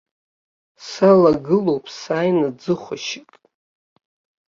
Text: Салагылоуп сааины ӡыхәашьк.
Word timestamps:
Салагылоуп 0.89 1.85
сааины 1.99 2.49
ӡыхәашьк. 2.61 3.31